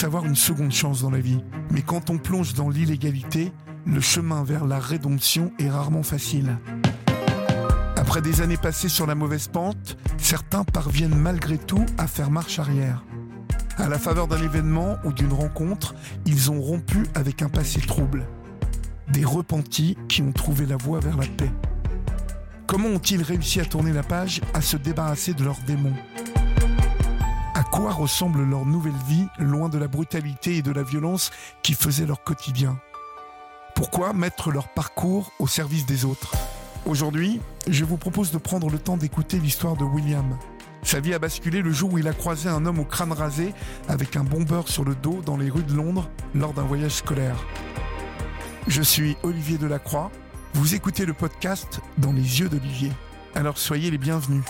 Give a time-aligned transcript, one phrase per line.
[0.00, 1.42] tous avoir une seconde chance dans la vie.
[1.70, 3.52] Mais quand on plonge dans l'illégalité,
[3.86, 6.58] le chemin vers la rédemption est rarement facile.
[7.96, 12.58] Après des années passées sur la mauvaise pente, certains parviennent malgré tout à faire marche
[12.58, 13.04] arrière.
[13.76, 15.94] À la faveur d'un événement ou d'une rencontre,
[16.26, 18.26] ils ont rompu avec un passé trouble.
[19.08, 21.52] Des repentis qui ont trouvé la voie vers la paix.
[22.66, 25.96] Comment ont-ils réussi à tourner la page, à se débarrasser de leurs démons?
[27.70, 31.30] Quoi ressemble leur nouvelle vie, loin de la brutalité et de la violence
[31.62, 32.78] qui faisaient leur quotidien?
[33.74, 36.32] Pourquoi mettre leur parcours au service des autres?
[36.84, 40.36] Aujourd'hui, je vous propose de prendre le temps d'écouter l'histoire de William.
[40.82, 43.54] Sa vie a basculé le jour où il a croisé un homme au crâne rasé
[43.88, 47.36] avec un bombeur sur le dos dans les rues de Londres lors d'un voyage scolaire.
[48.66, 50.10] Je suis Olivier Delacroix.
[50.54, 52.92] Vous écoutez le podcast Dans les yeux d'Olivier.
[53.34, 54.42] Alors soyez les bienvenus.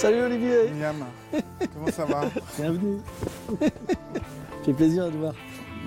[0.00, 1.04] Salut Olivier William,
[1.74, 2.22] comment ça va
[2.56, 3.00] Bienvenue
[4.64, 5.34] fait plaisir de te voir.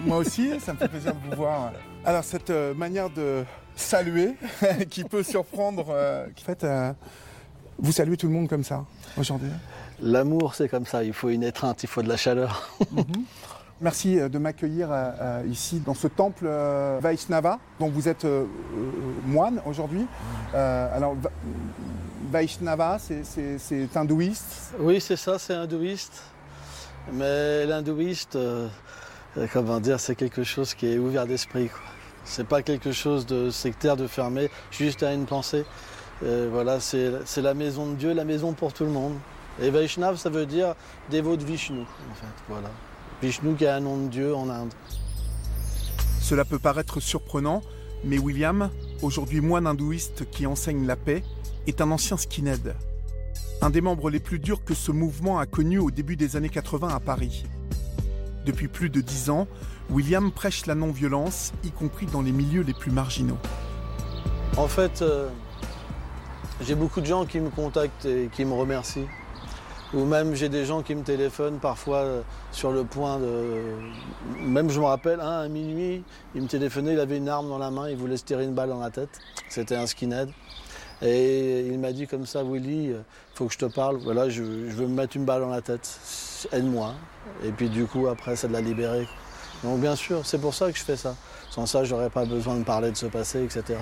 [0.05, 1.73] Moi aussi, ça me fait plaisir de vous voir.
[2.05, 3.43] Alors cette euh, manière de
[3.75, 4.35] saluer
[4.91, 6.93] qui peut surprendre, euh, en fait, euh,
[7.79, 8.85] vous saluez tout le monde comme ça
[9.17, 9.49] aujourd'hui
[9.99, 12.71] L'amour c'est comme ça, il faut une étreinte, il faut de la chaleur.
[13.81, 16.47] Merci euh, de m'accueillir euh, euh, ici dans ce temple
[17.01, 18.25] Vaishnava, dont vous êtes
[19.25, 20.05] moine aujourd'hui.
[20.55, 21.31] Euh, alors Va-
[22.31, 24.73] Vaishnava, c'est- hindouiste?
[24.79, 26.23] Oui c'est ça, c'est hindouiste.
[27.11, 28.67] Mais l'hindouiste, euh,
[29.51, 31.69] comment dire, c'est quelque chose qui est ouvert d'esprit.
[32.23, 35.65] C'est pas quelque chose de sectaire, de fermé, juste à une pensée.
[36.21, 39.15] Voilà, c'est c'est la maison de Dieu, la maison pour tout le monde.
[39.61, 40.73] Et Vaishnav, ça veut dire
[41.11, 42.33] dévot de Vishnu, en fait.
[42.47, 42.69] Voilà.
[43.23, 44.73] Vishnu qui est un nom de Dieu en Inde.
[46.19, 47.61] Cela peut paraître surprenant,
[48.03, 48.69] mais William,
[49.01, 51.23] aujourd'hui moine hindouiste qui enseigne la paix,
[51.65, 52.75] est un ancien skinhead.
[53.61, 56.49] Un des membres les plus durs que ce mouvement a connu au début des années
[56.49, 57.45] 80 à Paris.
[58.45, 59.47] Depuis plus de dix ans,
[59.89, 63.39] William prêche la non-violence, y compris dans les milieux les plus marginaux.
[64.57, 65.29] En fait, euh,
[66.59, 69.07] j'ai beaucoup de gens qui me contactent et qui me remercient.
[69.93, 72.21] Ou même j'ai des gens qui me téléphonent parfois euh,
[72.51, 73.61] sur le point de...
[74.39, 77.59] Même je me rappelle, un à minuit, il me téléphonait, il avait une arme dans
[77.59, 79.19] la main, il voulait se tirer une balle dans la tête.
[79.49, 80.29] C'était un skinhead.
[81.03, 83.03] Et il m'a dit comme ça, Willy, il
[83.35, 83.97] faut que je te parle.
[83.97, 85.99] Voilà, je, veux me mettre une balle dans la tête.
[86.51, 86.93] Aide-moi.
[87.43, 89.07] Et puis du coup, après, ça de la libérer.
[89.63, 91.15] Donc bien sûr, c'est pour ça que je fais ça.
[91.51, 93.79] Sans ça, j'aurais pas besoin de parler de ce passé, etc.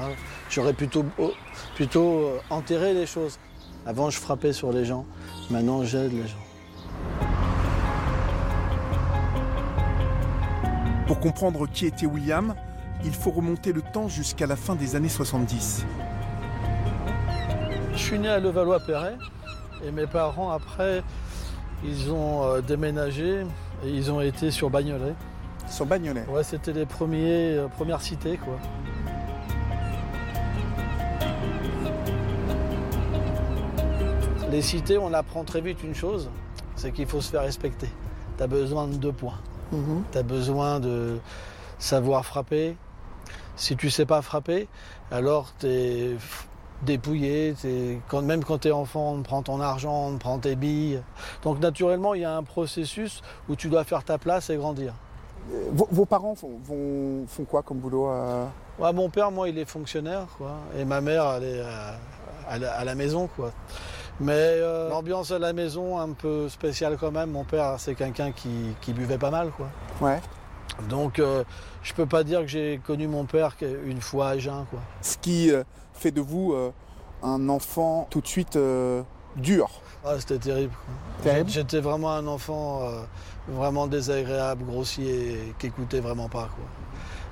[0.49, 1.31] J'aurais plutôt, oh,
[1.75, 3.39] plutôt euh, enterré les choses.
[3.85, 5.05] Avant, je frappais sur les gens.
[5.49, 6.37] Maintenant, j'aide les gens.
[11.07, 12.55] Pour comprendre qui était William,
[13.03, 15.85] il faut remonter le temps jusqu'à la fin des années 70.
[17.93, 19.17] Je suis né à Levallois-Perret
[19.85, 21.03] et mes parents, après,
[21.83, 23.41] ils ont euh, déménagé
[23.83, 25.13] et ils ont été sur Bagnolet.
[25.67, 26.25] Sur Bagnolet.
[26.29, 28.57] Ouais, c'était les premiers, euh, premières cités, quoi.
[34.51, 36.29] Les cités, on apprend très vite une chose,
[36.75, 37.89] c'est qu'il faut se faire respecter.
[38.37, 39.39] Tu as besoin de deux points.
[40.11, 41.17] Tu as besoin de
[41.79, 42.75] savoir frapper.
[43.55, 44.67] Si tu sais pas frapper,
[45.11, 46.15] alors tu es
[46.81, 47.53] dépouillé.
[48.09, 51.01] quand, même quand tu es enfant, on prend ton argent, on prend tes billes.
[51.43, 54.93] Donc naturellement, il y a un processus où tu dois faire ta place et grandir.
[55.71, 58.45] Vos, vos parents font, vont- font quoi comme boulot euh?
[58.79, 60.51] Ouais, mon père, moi, il est fonctionnaire, quoi.
[60.77, 61.91] Et ma mère, elle est euh,
[62.49, 63.51] à, la, à la maison, quoi.
[64.19, 67.31] Mais euh, l'ambiance à la maison, un peu spéciale quand même.
[67.31, 68.49] Mon père, c'est quelqu'un qui,
[68.81, 69.67] qui buvait pas mal, quoi.
[69.99, 70.19] Ouais.
[70.89, 71.43] Donc, euh,
[71.83, 73.55] je peux pas dire que j'ai connu mon père
[73.85, 74.79] une fois à jeun, quoi.
[75.01, 75.63] Ce qui euh,
[75.93, 76.55] fait de vous
[77.23, 78.57] un enfant tout de suite
[79.35, 79.69] dur.
[80.03, 80.73] Ah, c'était terrible.
[81.21, 82.81] Terrible J'étais vraiment un enfant
[83.47, 86.65] vraiment désagréable, grossier, qui écoutait vraiment pas, quoi.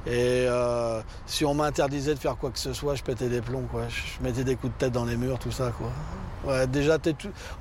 [0.05, 3.67] Et euh, si on m'interdisait de faire quoi que ce soit, je pétais des plombs.
[3.89, 6.65] Je mettais des coups de tête dans les murs, tout ça, quoi.
[6.67, 6.97] Déjà,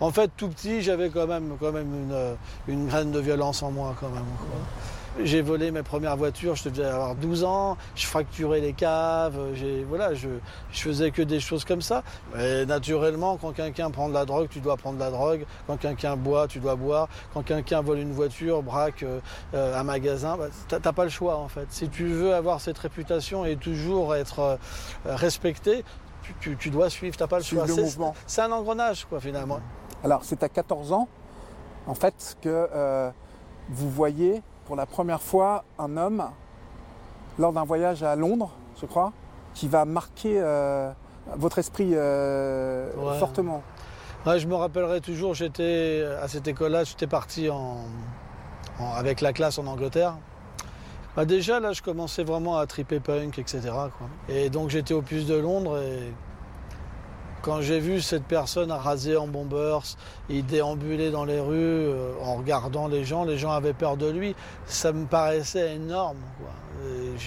[0.01, 2.35] en fait, tout petit, j'avais quand même, quand même une, euh,
[2.69, 4.25] une graine de violence en moi, quand même.
[5.23, 9.37] J'ai volé mes premières voitures, je devais avoir 12 ans, je fracturais les caves,
[9.89, 10.29] voilà, je,
[10.71, 12.03] je faisais que des choses comme ça.
[12.39, 15.45] Et naturellement, quand quelqu'un prend de la drogue, tu dois prendre de la drogue.
[15.67, 17.09] Quand quelqu'un boit, tu dois boire.
[17.35, 21.49] Quand quelqu'un vole une voiture, braque euh, un magasin, bah, t'as pas le choix en
[21.49, 21.67] fait.
[21.71, 24.57] Si tu veux avoir cette réputation et toujours être euh,
[25.07, 25.85] respecté,
[26.23, 27.67] tu, tu- tu dois suivre, t'as pas le choix.
[28.27, 29.61] C'est un engrenage quoi finalement.
[30.05, 31.09] Alors, c'est à 14 ans,
[31.89, 33.11] en fait, que euh,
[33.71, 36.25] vous voyez pour la première fois un homme
[37.39, 38.51] lors d'un voyage à Londres,
[38.81, 39.13] je crois,
[39.55, 40.91] qui va marquer euh,
[41.37, 43.19] votre esprit euh, Ouais.
[43.19, 43.63] fortement.
[44.27, 47.79] Ouais, je me rappellerai toujours, j'étais à cette école-là, j'étais parti en,
[48.79, 50.15] en- avec la classe en Angleterre.
[51.17, 53.61] Bah déjà, là, je commençais vraiment à triper punk, etc.
[53.73, 54.09] quoi.
[54.29, 56.13] Et donc, j'étais au puce de Londres et
[57.43, 59.83] quand j'ai vu cette personne rasée en bombers,
[60.29, 64.09] il déambulait dans les rues euh, en regardant les gens, les gens avaient peur de
[64.09, 64.35] lui,
[64.67, 66.19] ça me paraissait énorme.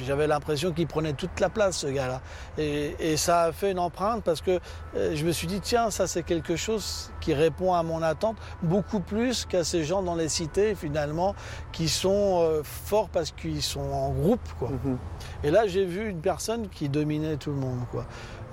[0.05, 2.21] J'avais l'impression qu'il prenait toute la place, ce gars-là.
[2.57, 4.59] Et, et ça a fait une empreinte parce que
[4.95, 8.37] euh, je me suis dit, tiens, ça c'est quelque chose qui répond à mon attente
[8.63, 11.35] beaucoup plus qu'à ces gens dans les cités, finalement,
[11.71, 14.47] qui sont euh, forts parce qu'ils sont en groupe.
[14.57, 14.69] Quoi.
[14.69, 14.97] Mhm.
[15.43, 18.05] Et là, j'ai vu une personne qui dominait tout le monde, quoi.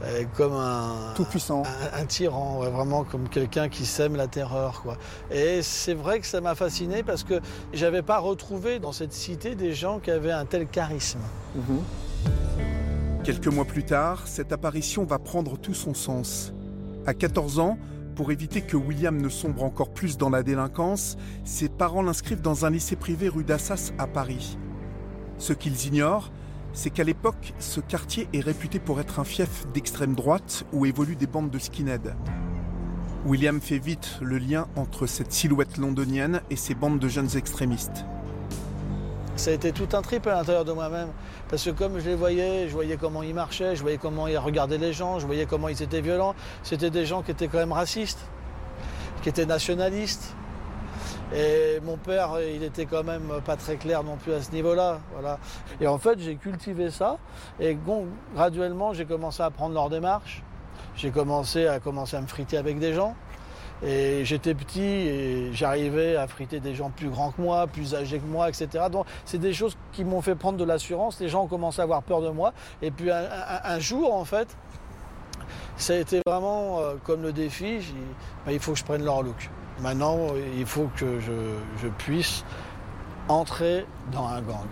[0.04, 1.62] Euh, comme un, Tout puissant.
[1.64, 4.82] un, un tyran, ouais, vraiment comme quelqu'un qui sème la terreur.
[4.82, 4.96] Quoi.
[5.30, 7.40] Et c'est vrai que ça m'a fasciné parce que
[7.72, 11.20] j'avais pas retrouvé dans cette cité des gens qui avaient un tel charisme.
[11.56, 11.82] Mhm.
[13.24, 16.52] Quelques mois plus tard, cette apparition va prendre tout son sens.
[17.04, 17.76] À 14 ans,
[18.14, 22.64] pour éviter que William ne sombre encore plus dans la délinquance, ses parents l'inscrivent dans
[22.64, 24.58] un lycée privé rue d'Assas à Paris.
[25.38, 26.32] Ce qu'ils ignorent,
[26.72, 31.16] c'est qu'à l'époque, ce quartier est réputé pour être un fief d'extrême droite où évoluent
[31.16, 32.14] des bandes de skinheads.
[33.26, 38.04] William fait vite le lien entre cette silhouette londonienne et ces bandes de jeunes extrémistes.
[39.36, 41.08] Ça a été tout un trip à l'intérieur de moi-même.
[41.48, 44.36] Parce que comme je les voyais, je voyais comment ils marchaient, je voyais comment ils
[44.36, 46.34] regardaient les gens, je voyais comment ils étaient violents.
[46.62, 48.20] C'était des gens qui étaient quand même racistes,
[49.22, 50.34] qui étaient nationalistes.
[51.34, 55.00] Et mon père, il était quand même pas très clair non plus à ce niveau-là.
[55.12, 55.38] Voilà.
[55.80, 57.18] Et en fait, j'ai cultivé ça.
[57.60, 57.76] Et
[58.34, 60.42] graduellement, j'ai commencé à prendre leur démarche.
[60.96, 63.14] J'ai commencé à commencer à me friter avec des gens.
[63.82, 68.18] Et j'étais petit et j'arrivais à friter des gens plus grands que moi, plus âgés
[68.18, 68.86] que moi, etc.
[68.90, 71.20] Donc c'est des choses qui m'ont fait prendre de l'assurance.
[71.20, 72.52] Les gens ont commencé à avoir peur de moi.
[72.82, 74.48] Et puis un, jour, en fait,
[75.76, 77.78] ça a été vraiment euh, comme le défi.
[78.44, 79.48] Ben, il faut que je prenne leur look.
[79.80, 80.18] Maintenant,
[80.56, 81.32] il faut que je,
[81.82, 82.44] je puisse
[83.28, 84.66] entrer dans un gang.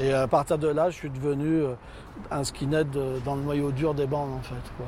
[0.00, 1.74] Et à partir de là, je suis devenu euh,
[2.30, 4.54] un skinhead euh, dans le noyau dur des bandes, en fait.
[4.76, 4.86] quoi.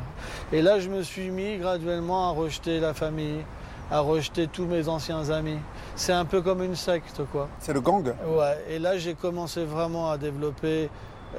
[0.52, 3.44] Et là, je me suis mis graduellement à rejeter la famille,
[3.90, 5.58] à rejeter tous mes anciens amis.
[5.94, 7.48] C'est un peu comme une secte, quoi.
[7.60, 8.04] C'est le gang?
[8.26, 8.64] Ouais.
[8.70, 10.88] Et là, j'ai commencé vraiment à développer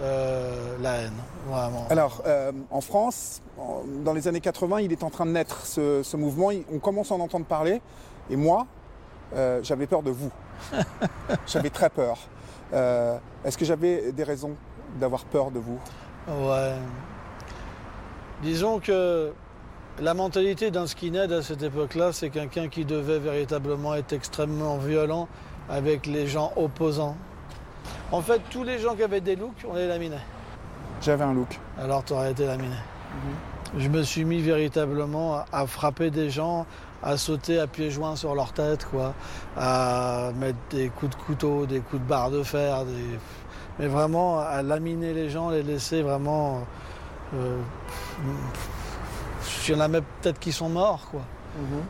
[0.01, 1.13] euh, la haine,
[1.47, 1.85] vraiment.
[1.89, 5.65] Alors, euh, en France, en- dans les années 80, il est en train de naître
[5.65, 6.51] ce, ce mouvement.
[6.51, 7.81] Il- On commence à en entendre parler.
[8.29, 8.67] Et moi,
[9.35, 10.31] euh, j'avais peur de vous.
[11.47, 12.17] j'avais très peur.
[13.43, 14.55] Est-ce que j'avais des raisons
[14.99, 15.79] d'avoir peur de vous?
[16.27, 16.73] Ouais.
[18.43, 19.31] Disons que
[20.01, 25.27] la mentalité d'un skinhead à cette époque-là, c'est quelqu'un qui devait véritablement être extrêmement violent
[25.69, 27.15] avec les gens opposants.
[28.11, 30.21] En fait, tous les gens qui avaient des looks, on les laminait.
[31.01, 31.59] J'avais un look.
[31.79, 32.75] Alors tu aurais été laminé.
[33.77, 36.65] Je me suis mis véritablement à- à frapper des gens,
[37.03, 39.13] à sauter à pieds joints sur leur tête, quoi,
[39.57, 43.19] à mettre des coups de couteau, des coups de barre de fer, des-
[43.79, 46.61] mais vraiment à laminer les gens, les laisser vraiment.
[47.33, 47.59] euh,
[49.67, 51.21] Il y en a même peut-être qui sont morts, quoi.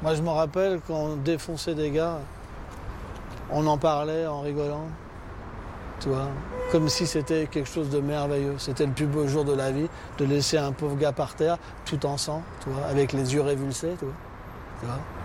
[0.02, 2.20] Moi, je me rappelle quand on défonçait des gars,
[3.52, 4.88] on en parlait en rigolant,
[6.72, 8.56] comme si c'était quelque chose de merveilleux.
[8.58, 9.88] C'était le plus beau jour de la vie,
[10.18, 13.42] de laisser un pauvre gars par terre, tout en sang, tu vois, avec les yeux
[13.42, 14.06] révulsés, tu.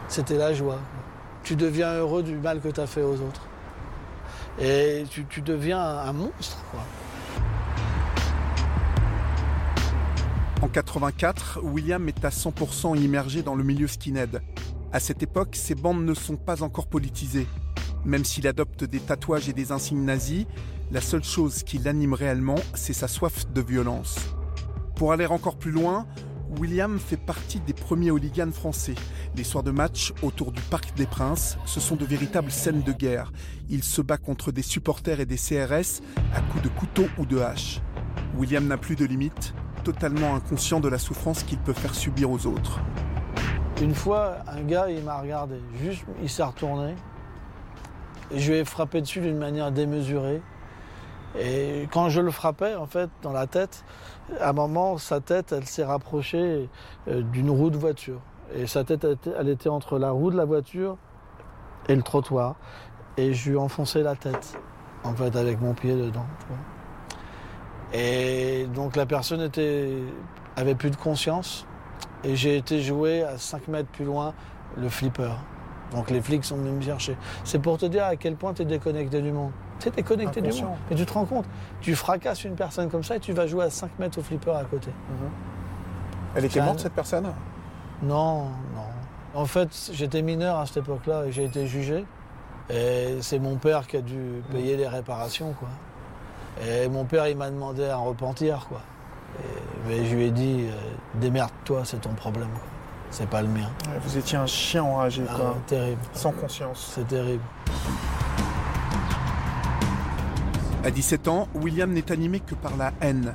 [0.08, 0.78] C'était la joie.
[1.42, 3.42] Tu deviens heureux du mal que tu as fait aux autres.
[4.60, 6.58] Et tu, deviens un, monstre.
[10.60, 14.42] En 84, William est à 100% immergé dans le milieu skinhead.
[14.92, 17.46] À cette époque, ces bandes ne sont pas encore politisées.
[18.04, 20.46] Même s'il adopte des tatouages et des insignes nazis,
[20.90, 24.16] la seule chose qui l'anime réellement, c'est sa soif de violence.
[24.96, 26.06] Pour aller encore plus loin,
[26.58, 28.96] William fait partie des premiers hooligans français.
[29.36, 32.92] Les soirs de match autour du Parc des Princes, ce sont de véritables scènes de
[32.92, 33.30] guerre.
[33.68, 36.02] Il se bat contre des supporters et des CRS
[36.34, 37.80] à coups de couteau ou de hache.
[38.36, 39.54] William n'a plus de limites,
[39.84, 42.80] totalement inconscient de la souffrance qu'il peut faire subir aux autres.
[43.80, 45.56] Une fois, un gars, il m'a regardé.
[45.80, 46.94] Juste, il s'est retourné.
[48.30, 50.42] Et je lui ai frappé dessus d'une manière démesurée.
[51.38, 53.84] Et quand je le frappais, en fait, dans la tête,
[54.38, 56.68] à un moment, sa tête, elle s'est rapprochée
[57.08, 58.20] euh, d'une roue de voiture.
[58.54, 59.06] Et sa tête,
[59.38, 60.98] elle était, entre la roue de la voiture
[61.88, 62.56] et le trottoir.
[63.16, 64.58] Et je lui ai enfoncé la tête,
[65.04, 66.26] en fait, avec mon pied dedans.
[67.92, 69.90] Et donc la personne était,
[70.56, 71.66] avait plus de conscience.
[72.24, 74.34] Et j'ai été jouer à 5 mètres plus loin
[74.76, 75.30] le flipper.
[75.92, 77.16] Donc les flics sont venus me chercher.
[77.44, 79.50] C'est pour te dire à quel point tu es déconnecté du monde.
[79.78, 80.76] Tu sais, t'es connecté du monde.
[80.90, 81.46] Mais tu te rends compte,
[81.80, 84.52] tu fracasses une personne comme ça et tu vas jouer à 5 mètres au flipper
[84.52, 84.90] à côté.
[86.34, 87.32] Elle était un- morte cette personne?
[88.02, 88.50] Non, non.
[89.34, 92.04] En fait, j'étais mineur à cette époque-là et j'ai été jugé.
[92.68, 95.68] Et c'est mon père qui a dû payer les réparations, quoi.
[96.64, 98.80] Et mon père, il m'a demandé un repentir, quoi.
[99.86, 100.72] Mais je lui ai dit, euh,
[101.20, 102.62] démerde-toi, c'est ton problème, quoi.
[103.10, 103.68] C'est pas le mien.
[103.88, 105.56] Ouais, Vous étiez un chien enragé, Ah, quoi.
[105.66, 106.00] terrible.
[106.12, 106.92] Sans conscience.
[106.94, 107.42] C'est terrible.
[110.84, 113.34] À 17 ans, William n'est animé que par la haine.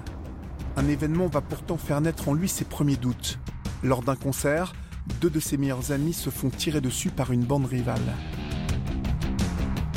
[0.77, 3.37] Un événement va pourtant faire naître en lui ses premiers doutes.
[3.83, 4.73] Lors d'un concert,
[5.21, 8.01] deux de ses meilleurs amis se font tirer dessus par une bande rivale.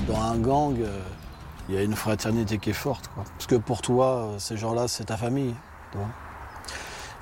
[0.06, 1.00] Dans un gang, euh,
[1.68, 3.08] il y a une fraternité qui est forte.
[3.14, 3.24] Quoi.
[3.36, 5.54] Parce que pour toi, euh, ces gens-là, c'est ta famille.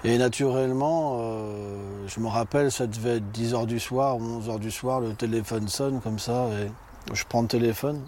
[0.04, 5.00] Et naturellement, euh, je me rappelle, ça devait être 10h du soir, 11h du soir,
[5.00, 6.46] le téléphone sonne comme ça.
[6.60, 6.70] Et
[7.12, 8.02] je prends le téléphone.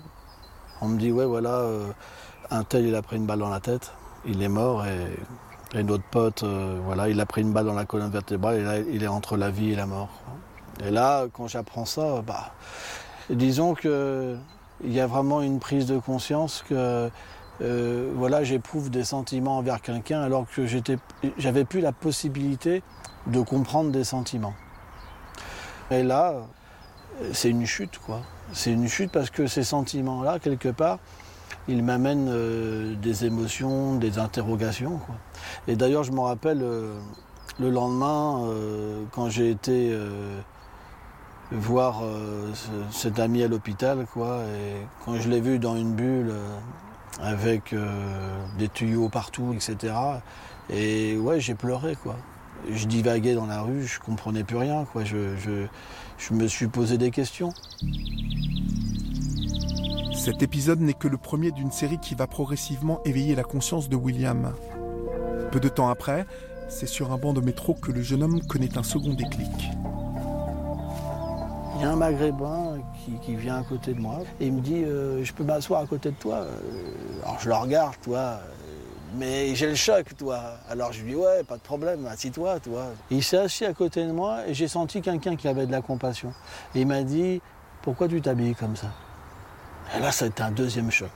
[0.80, 1.88] On me dit, ouais, voilà, euh,
[2.50, 3.92] un tel, il a pris une balle dans la tête.
[4.24, 4.84] Il est mort.
[4.86, 8.56] Et, et notre pote, euh, voilà, il a pris une balle dans la colonne vertébrale.
[8.58, 10.10] Et là, il est entre la vie et la mort.
[10.84, 12.52] Et là, quand j'apprends ça, bah,
[13.30, 14.36] disons que
[14.84, 17.10] il y a vraiment une prise de conscience que
[17.60, 20.64] euh, voilà, j'éprouve des sentiments envers quelqu'un alors que
[21.38, 22.82] j'avais plus la possibilité
[23.26, 24.54] de comprendre des sentiments.
[25.90, 26.34] Et là,
[27.32, 28.20] c'est une chute, quoi.
[28.52, 30.98] C'est une chute parce que ces sentiments-là, quelque part,
[31.66, 35.00] ils m'amènent euh, des émotions, des interrogations.
[35.66, 36.94] Et d'ailleurs, je me rappelle euh,
[37.58, 38.46] le lendemain,
[39.12, 39.92] quand j'ai été
[41.50, 42.02] voir
[42.54, 44.42] ce- cet ami à l'hôpital, quoi.
[44.44, 46.32] Et quand je l'ai vu dans une bulle
[47.20, 49.94] avec euh, des tuyaux partout, etc.
[50.70, 52.16] Et ouais, j'ai pleuré, quoi.
[52.70, 55.04] Je divaguais dans la rue, je comprenais plus rien, quoi.
[55.04, 55.66] Je,
[56.32, 57.52] me suis posé des questions.
[60.14, 63.96] Cet épisode n'est que le premier d'une série qui va progressivement éveiller la conscience de
[63.96, 64.52] William.
[65.52, 66.26] Peu de temps après,
[66.68, 69.70] c'est sur un banc de métro que le jeune homme connaît un second déclic.
[71.78, 72.78] Il y a un maghrébin
[73.24, 75.86] qui, vient à côté de moi et il me dit euh, Je peux m'asseoir à
[75.86, 76.92] côté de toi Euh,
[77.22, 78.38] Alors je le regarde, toi, euh,
[79.14, 80.40] mais j'ai le choc, toi.
[80.68, 82.86] Alors je lui dis Ouais, pas de problème, assis-toi, toi.
[83.12, 85.80] Il s'est assis à côté de moi et j'ai senti quelqu'un qui avait de la
[85.80, 86.32] compassion.
[86.74, 87.40] Il m'a dit
[87.82, 88.88] Pourquoi tu t'habilles comme ça?
[89.96, 91.12] Et là, ça a été un deuxième choc.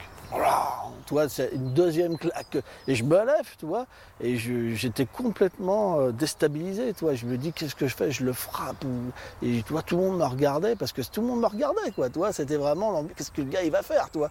[1.28, 2.58] C'est une deuxième claque.
[2.88, 3.86] Et je me lève, tu vois,
[4.20, 7.14] et j'étais complètement euh, déstabilisé, toi.
[7.14, 8.10] Je me dis, qu'est-ce que je fais?
[8.10, 9.12] Je le frappe ou...
[9.46, 12.08] Et tout le monde me regardait, parce que tout le monde me regardait, quoi.
[12.08, 14.30] Toi, c'était vraiment, qu'est-ce que le gars, il va faire, toi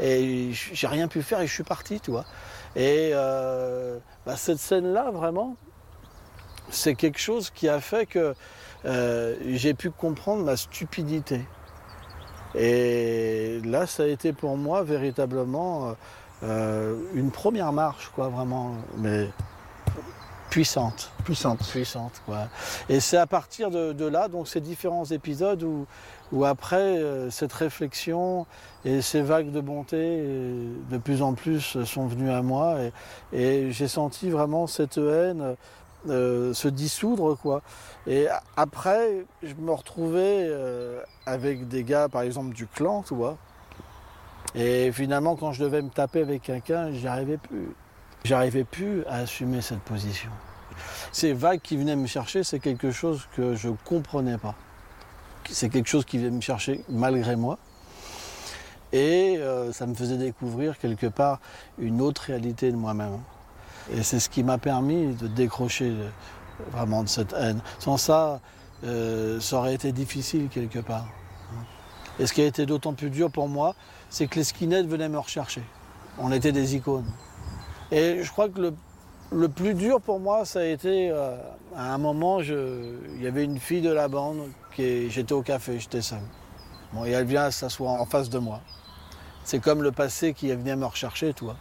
[0.00, 2.24] Et j- j'ai rien pu faire et je suis parti, tu vois.
[2.76, 5.56] Et euh, bah, cette scène-là, vraiment,
[6.70, 8.34] c'est quelque chose qui a fait que
[8.84, 11.40] euh, j'ai pu comprendre ma stupidité.
[12.54, 15.94] Et là, ça a été pour moi véritablement
[16.42, 19.28] euh, une première marche, quoi, vraiment, mais
[20.50, 21.10] puissante.
[21.24, 21.58] Puissante.
[21.68, 22.48] Puissante, quoi.
[22.88, 25.86] Et c'est à partir de, de là, donc ces différents épisodes où,
[26.32, 28.46] où après euh, cette réflexion
[28.84, 32.92] et ces vagues de bonté euh, de plus en plus sont venues à moi et,
[33.38, 35.56] et j'ai senti vraiment cette haine
[36.10, 37.62] euh, se dissoudre, quoi.
[38.06, 43.36] Et après, je me retrouvais euh, avec des gars, par exemple, du clan, tu vois.
[44.54, 47.74] Et finalement, quand je devais me taper avec quelqu'un, j'y plus.
[48.24, 50.30] J'arrivais plus à assumer cette position.
[51.12, 54.54] Ces vagues qui venaient me chercher, c'est quelque chose que je comprenais pas.
[55.50, 57.58] C'est quelque chose qui venait me chercher malgré moi.
[58.92, 61.40] Et euh, ça me faisait découvrir quelque part
[61.78, 63.18] une autre réalité de moi-même.
[63.92, 66.08] Et c'est ce qui m'a permis de décrocher euh,
[66.72, 67.60] vraiment de cette haine.
[67.78, 68.40] Sans ça,
[68.84, 71.08] euh, ça aurait été difficile quelque part.
[72.18, 73.74] Et ce qui a été d'autant plus dur pour moi,
[74.10, 75.62] c'est que les skinheads venaient me rechercher.
[76.18, 77.10] On était des icônes.
[77.92, 78.72] Et je crois que
[79.30, 81.36] le, plus dur pour moi, ça a été, euh,
[81.76, 85.78] à un moment, il y avait une fille de la bande, qui j'étais au café,
[85.78, 86.20] j'étais seul.
[86.92, 88.60] Bon, et elle vient s'asseoir en face de moi.
[89.44, 91.56] C'est comme le passé qui vient me rechercher, toi.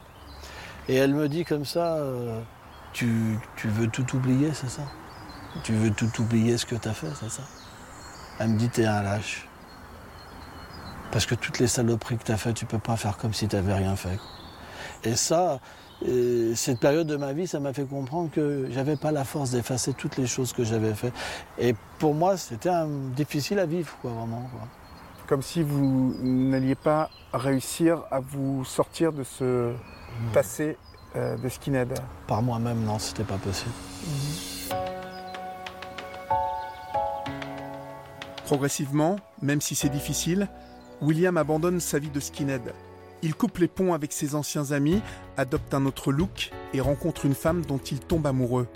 [0.88, 2.40] Et elle me dit comme ça, euh,
[2.94, 4.84] tu, tu veux tout oublier, c'est ça?
[5.64, 7.44] Tu veux tout oublier ce que tu as fait, c'est ça?
[8.40, 9.48] Elle me dit, t'es un lâche.
[11.12, 13.48] Parce que toutes les saloperies que tu as fait, tu peux pas faire comme si
[13.48, 14.20] tu n'avais rien fait.
[15.04, 15.60] Et ça,
[16.08, 19.52] euh, cette période de ma vie, ça m'a fait comprendre que j'avais pas la force
[19.52, 21.12] d'effacer toutes les choses que j'avais fait.
[21.58, 22.72] Et pour moi, c'était
[23.16, 24.50] difficile à vivre, quoi, vraiment.
[25.28, 29.74] Comme si vous n'alliez pas réussir à vous sortir de ce
[30.34, 30.78] passé
[31.18, 32.00] euh, de skinhead.
[32.28, 33.74] Par moi-même, non, c'était pas possible.
[38.46, 40.48] Progressivement, même si c'est difficile,
[41.02, 42.74] William abandonne sa vie de skinhead.
[43.22, 45.02] Il coupe les ponts avec ses anciens amis,
[45.36, 48.68] adopte un autre look et rencontre une femme dont il tombe amoureux.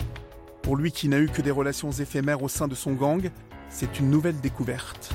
[0.60, 3.30] Pour lui qui n'a eu que des relations éphémères au sein de son gang,
[3.70, 5.14] c'est une nouvelle découverte.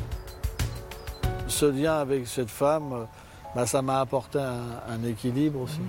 [1.48, 3.08] Ce lien avec cette femme,
[3.56, 5.82] bah, ça m'a apporté un, équilibre aussi.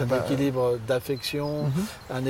[0.00, 2.24] Un équilibre d'affection, mhm.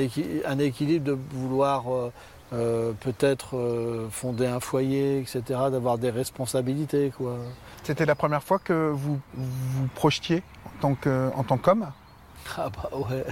[0.45, 2.11] un, équilibre de vouloir euh,
[2.53, 7.13] euh, peut-être euh, fonder un foyer, etc., d'avoir des responsabilités.
[7.15, 7.37] Quoi.
[7.83, 10.43] C'était la première fois que vous vous projetiez
[10.81, 10.95] en
[11.43, 11.87] tant qu'homme?
[12.57, 13.25] Ah bah ouais.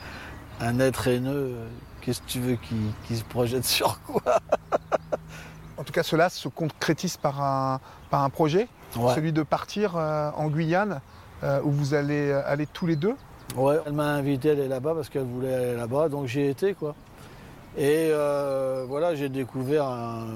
[0.60, 1.54] un être haineux,
[2.00, 2.58] qu'est-ce que tu veux
[3.06, 4.40] qui, se projette sur quoi?
[5.76, 10.30] En tout cas, cela se concrétise par un, par un projet, celui de partir euh,
[10.36, 11.00] en Guyane,
[11.42, 13.14] euh, où vous allez aller tous les deux
[13.56, 16.74] Ouais, elle m'a invité à aller là-bas parce qu'elle voulait aller là-bas, donc j'y été
[16.74, 16.94] quoi.
[17.76, 20.26] Et euh, voilà, j'ai découvert un,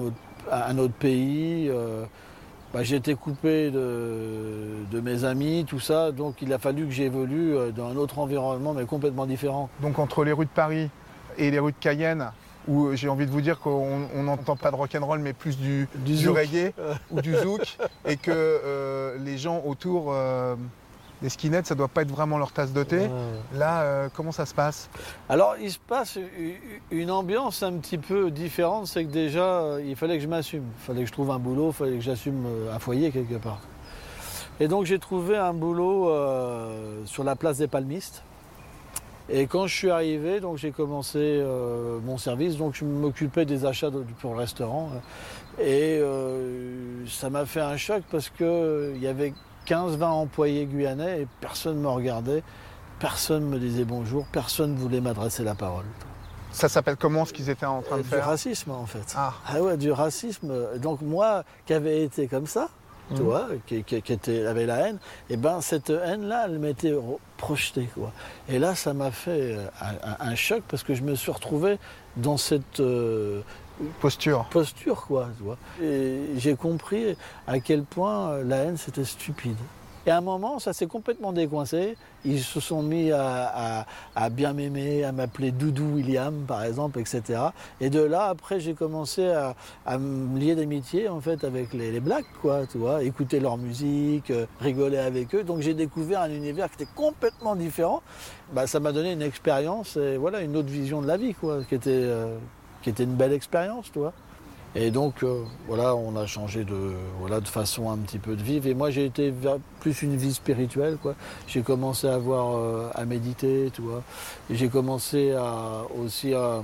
[0.00, 0.16] autre,
[0.50, 1.70] un, autre, pays.
[2.72, 7.54] Bah, j'ai été coupé de, mes amis, tout ça, donc il a fallu que j'évolue
[7.54, 9.68] euh, dans un autre environnement, mais complètement différent.
[9.82, 10.88] Donc entre les rues de Paris
[11.36, 12.32] et les rues de Cayenne,
[12.68, 15.88] où euh, j'ai envie de vous dire qu'on n'entend pas de rock'n'roll, mais plus du,
[15.96, 16.72] du, reggae
[17.10, 17.76] ou du zouk,
[18.06, 20.12] et que euh, les gens autour
[21.22, 23.08] les skinheads, ça doit pas être vraiment leur tasse de thé.
[23.54, 24.90] Là, euh, comment ça se passe?
[25.28, 26.18] Alors, il se passe
[26.90, 28.88] une ambiance un petit peu différente.
[28.88, 30.64] C'est que déjà, euh, il fallait que je m'assume.
[30.80, 33.36] Il fallait que je trouve un boulot, il fallait que j'assume euh, un foyer quelque
[33.36, 33.60] part.
[34.60, 36.10] Et donc, j'ai trouvé un boulot
[37.06, 38.22] sur la place des Palmistes.
[39.32, 41.42] Et quand je suis arrivé, donc j'ai commencé
[42.04, 44.90] mon service, donc je m'occupais des achats pour le restaurant.
[45.58, 46.02] Et
[47.08, 49.32] ça m'a fait un choc parce qu'il y avait
[49.66, 52.42] 15-20 employés guyanais et personne ne me regardait,
[52.98, 55.86] personne ne me disait bonjour, personne ne voulait m'adresser la parole.
[56.52, 58.18] Ça s'appelle comment ce qu'ils étaient en train de faire?
[58.20, 59.14] Du racisme en fait.
[59.16, 59.32] Ah.
[59.46, 59.60] ah.
[59.62, 60.78] ouais, du racisme.
[60.78, 62.68] Donc moi qui avais été comme ça,
[63.14, 64.96] tu vois, qui, était, avait la haine,
[65.28, 66.94] et eh ben cette haine-là, elle m'était
[67.36, 67.88] projetée.
[67.94, 68.12] Quoi.
[68.48, 69.66] Et là, ça m'a fait euh,
[70.20, 71.78] un, choc parce que je me suis retrouvé
[72.16, 73.40] dans cette euh,
[74.00, 74.46] posture.
[74.50, 75.28] Posture, quoi.
[75.36, 75.58] Tu vois.
[75.82, 79.56] Et j'ai compris à quel point euh, la haine, c'était stupide.
[80.06, 81.96] Et à un moment, ça s'est complètement décoincé.
[82.24, 83.86] Ils se sont mis à,
[84.30, 87.40] bien m'aimer, à m'appeler Doudou William, par exemple, etc.
[87.80, 89.32] Et de là, après, j'ai commencé
[89.86, 94.30] à, me lier d'amitié, en fait, avec les, Blacks, quoi, tu vois, écouter leur musique,
[94.32, 95.44] euh, rigoler avec eux.
[95.44, 98.02] Donc j'ai découvert un univers qui était complètement différent.
[98.52, 101.62] Bah, ça m'a donné une expérience et voilà, une autre vision de la vie, quoi,
[101.68, 102.36] qui était, euh,
[102.82, 104.00] qui était une belle expérience, tu.
[104.74, 108.42] Et donc, euh, voilà, on a changé de, voilà, de façon un petit peu de
[108.42, 108.66] vivre.
[108.66, 109.32] Et moi, j'ai été
[109.80, 111.14] plus une vie spirituelle, quoi.
[111.46, 114.02] J'ai commencé à avoir, euh, à méditer, tu vois.
[114.50, 116.62] J'ai commencé à, aussi à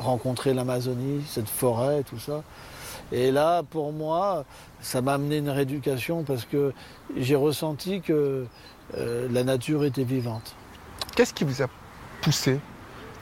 [0.00, 2.42] rencontrer l'Amazonie, cette forêt, tout ça.
[3.12, 4.44] Et là, pour moi,
[4.80, 6.72] ça m'a amené une rééducation parce que
[7.16, 8.46] j'ai ressenti que
[8.96, 10.54] euh, la nature était vivante.
[11.14, 11.66] Qu'est-ce qui vous a
[12.20, 12.58] poussé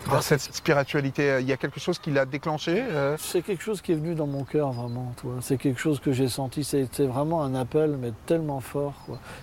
[0.08, 3.80] vers cette spiritualité Il y a quelque chose qui l'a déclenché euh C'est quelque chose
[3.80, 5.12] qui est venu dans mon cœur vraiment.
[5.40, 6.64] C'est quelque chose que j'ai senti.
[6.64, 8.94] C'était vraiment un appel, mais tellement fort.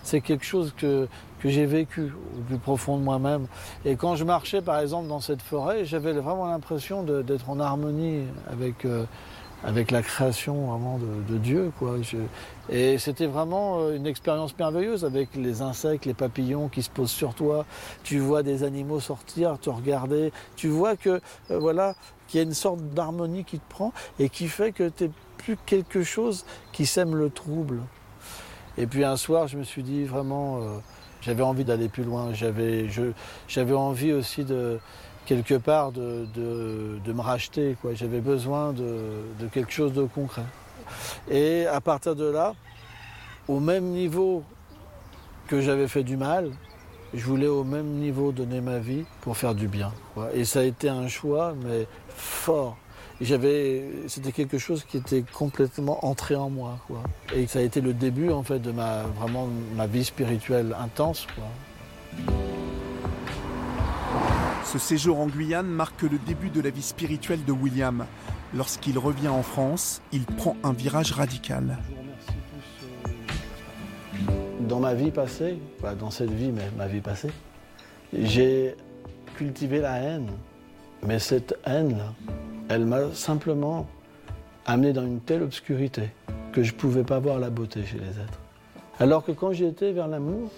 [0.04, 1.08] C'est quelque chose que,
[1.40, 3.48] que j'ai vécu au plus profond de moi-même.
[3.86, 8.24] Et quand je marchais par exemple dans cette forêt, j'avais vraiment l'impression d'être en harmonie
[8.52, 8.86] avec...
[8.86, 9.06] Euh,
[9.64, 11.72] avec la création vraiment de, Dieu.
[11.80, 11.98] Quoi.
[12.70, 17.12] et c'était vraiment euh, une expérience merveilleuse avec les insectes, les papillons qui se posent
[17.12, 17.66] sur toi.
[18.04, 20.32] Tu vois des animaux sortir, te regarder.
[20.56, 21.22] Tu vois que
[21.52, 21.96] euh, voilà
[22.28, 25.12] qu'il y a une sorte d'harmonie qui te prend et qui fait que tu n'es
[25.38, 27.80] plus quelque chose qui sème le trouble.
[28.78, 30.78] Et puis un soir, je me suis dit vraiment, euh,
[31.22, 32.34] j'avais envie d'aller plus loin.
[32.34, 32.88] J'avais,
[33.48, 34.80] j'avais envie aussi de
[35.26, 36.28] quelque part de,
[37.06, 37.76] me racheter.
[37.94, 40.46] J'avais besoin de, quelque chose de concret.
[41.30, 42.56] Et à partir de là,
[43.48, 44.44] au même niveau
[45.48, 46.52] que j'avais fait du mal,
[47.14, 49.92] je voulais au même niveau donner ma vie pour faire du bien.
[50.34, 52.78] Et ça a été un choix, mais fort.
[54.08, 56.78] C'était quelque chose qui était complètement entré en moi,
[57.34, 61.28] Et ça a été le début en fait de ma vraiment ma vie spirituelle intense,
[64.74, 68.08] ce séjour en Guyane marque le début de la vie spirituelle de William.
[68.56, 71.78] Lorsqu'il revient en France, il prend un virage radical.
[74.62, 75.60] Dans ma vie passée,
[76.00, 77.30] dans cette vie, mais ma vie passée,
[78.14, 78.76] j'ai
[79.36, 80.32] cultivé la haine.
[81.06, 82.12] Mais cette haine-là,
[82.68, 83.86] elle m'a simplement
[84.66, 86.10] amené dans une telle obscurité
[86.52, 88.40] que je ne pouvais pas voir la beauté chez les êtres.
[89.00, 90.50] Alors que quand j'ai été vers l'amour,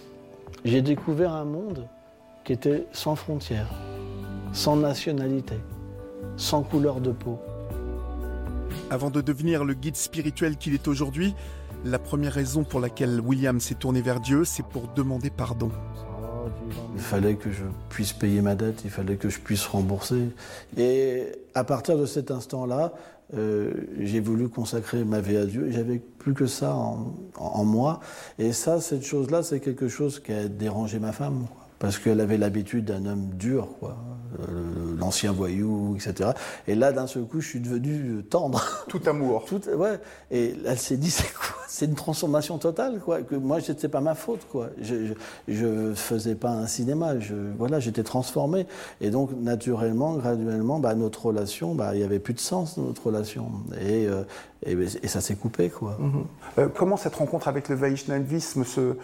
[0.64, 1.86] j'ai découvert un monde
[2.46, 3.74] qui était sans frontières
[4.56, 5.56] sans nationalité,
[6.38, 7.38] sans couleur de peau.
[8.90, 11.36] Avant de devenir le guide spirituel qu'il est aujourd'hui,
[11.84, 15.70] La première raison pour laquelle William s'est tourné vers Dieu, c'est pour demander pardon.
[16.96, 20.30] Il fallait que je puisse payer ma dette, il fallait que je puisse rembourser.
[20.78, 22.94] Et à partir de cet instant-là,
[23.36, 25.70] euh, j'ai voulu consacrer ma vie à Dieu.
[25.70, 28.00] J'avais plus que ça en, moi.
[28.40, 31.46] Et ça, cette chose-là, c'est quelque chose qui a dérangé ma femme
[31.80, 33.98] parce qu'elle avait l'habitude d'un homme dur, quoi,
[34.40, 36.32] euh, l'ancien voyou, etc.
[36.68, 38.86] Et là, d'un seul coup, je suis devenu tendre.
[38.88, 39.46] Tout amour.
[39.48, 40.00] Tout, ouais.
[40.32, 41.56] Et elle s'est dit, c'est quoi?
[41.68, 43.22] C'est une transformation totale, quoi.
[43.22, 44.70] Que moi, c'était pas ma faute, quoi.
[44.82, 45.14] Je,
[45.48, 47.20] je, faisais pas un cinéma.
[47.20, 48.68] Je, voilà, j'étais transformé.
[49.02, 52.84] Et donc, naturellement, graduellement, bah, notre relation, bah, il y avait plus de sens dans
[52.84, 53.52] notre relation.
[53.82, 54.24] Et, euh,
[54.66, 55.98] et, ça s'est coupé, quoi.
[56.00, 56.26] Mhm.
[56.60, 58.98] Euh, comment cette rencontre avec le Vaishnavisme se euh,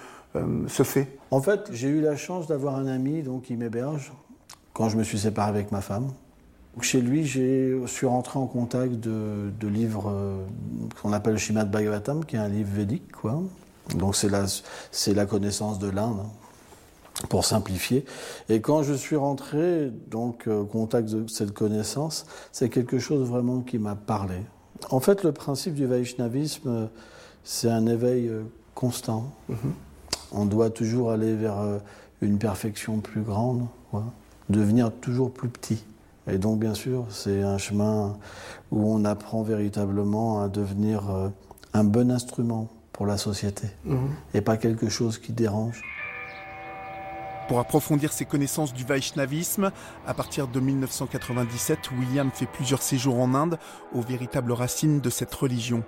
[0.68, 4.12] se fait En fait, j'ai eu la chance d'avoir un ami donc, qui m'héberge
[4.74, 6.12] quand je me suis séparé avec ma femme.
[6.80, 10.46] Chez lui, je suis rentré en contact de, livres euh,
[11.02, 13.12] qu'on appelle le Shimad Bhagavatam, qui est un livre védique.
[13.12, 13.44] Quoi.
[13.96, 14.46] Donc c'est la,
[14.92, 18.06] c'est la connaissance de l'Inde, hein, pour simplifier.
[18.48, 23.60] Et quand je suis rentré donc au contact de cette connaissance, c'est quelque chose vraiment
[23.62, 24.38] qui m'a parlé.
[24.90, 26.90] En fait, le principe du Vaishnavisme,
[27.44, 29.34] c'est un éveil euh, constant.
[29.52, 29.91] Mm-hmm
[30.32, 31.80] on doit toujours aller vers euh,
[32.22, 33.68] une perfection plus grande,
[34.50, 35.84] devenir toujours plus petit.
[36.28, 38.18] Et donc, bien sûr, c'est un chemin
[38.72, 41.30] où on apprend véritablement à devenir euh,
[41.74, 44.10] un bon instrument pour la société mhm.
[44.34, 45.82] et pas quelque chose qui dérange.
[47.48, 49.72] Pour approfondir ses connaissances du Vaishnavisme,
[50.08, 53.58] à partir de 1997, William fait plusieurs séjours en Inde
[53.94, 55.84] aux véritables racines de cette religion.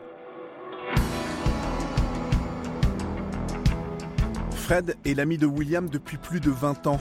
[4.64, 6.98] Fred est l'ami de William depuis plus de 20 ans.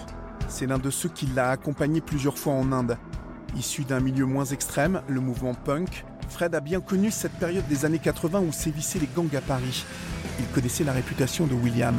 [0.49, 2.99] C'est l'un de ceux qui l'a accompagné plusieurs fois en Inde.
[3.57, 7.85] Issu d'un milieu moins extrême, le mouvement punk, Fred a bien connu cette période des
[7.85, 9.85] années 80 où sévissaient les gangs à Paris.
[10.41, 11.95] Il connaissait la réputation de William.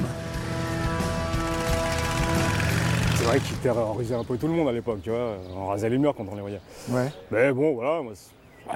[3.15, 5.37] C'est vrai qu'il terrorisait un peu tout le monde à l'époque, tu vois.
[5.55, 6.61] On rasait les murs quand on les voyait.
[6.89, 7.09] Ouais.
[7.31, 8.01] Mais bon, voilà.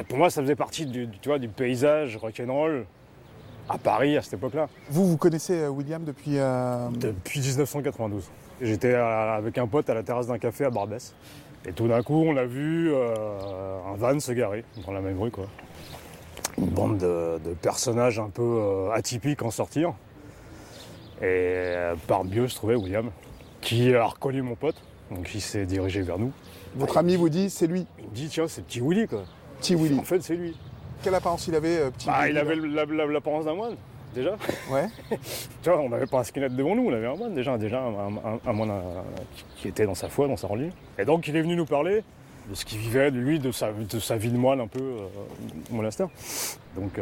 [0.08, 2.86] pour moi, ça faisait partie du, tu vois, du paysage rock'n'roll
[3.70, 4.68] à Paris à cette époque-là.
[4.90, 8.30] Vous, vous connaissez euh, William depuis euh, Depuis 1992.
[8.62, 11.14] J'étais avec un pote à la terrasse d'un café à Barbès.
[11.66, 15.20] Et tout d'un coup, on a vu euh, un van se garer dans la même
[15.20, 15.32] rue.
[15.32, 15.48] Quoi.
[16.58, 19.94] Une bande de, personnages un peu atypiques en sortir.
[21.22, 21.76] Et
[22.08, 23.10] par mieux, je trouvais William,
[23.62, 24.76] qui a reconnu mon pote,
[25.12, 26.32] donc il s'est dirigé vers nous.
[26.76, 29.24] Votre ami vous dit, c'est lui Il me dit, tiens, c'est petit Willy, quoi.
[29.60, 30.00] Petit Willy.
[30.00, 30.56] En fait, c'est lui.
[31.04, 32.56] Quelle apparence il avait, euh, petit bah, Il avait
[33.14, 33.76] l'apparence d'un moine,
[34.16, 34.36] déjà.
[34.72, 34.88] Ouais.
[35.62, 37.82] tu vois, on n'avait pas un squelette devant nous, on avait un moine déjà, déjà
[37.82, 39.02] un, moine euh,
[39.58, 40.74] qui était dans sa foi, dans sa religion.
[40.98, 42.04] Et donc il est venu nous parler
[42.50, 44.82] de ce qu'il vivait, de lui, de sa, de sa vie de moine un peu
[44.82, 45.08] euh,
[45.70, 46.08] monastère.
[46.76, 47.00] Donc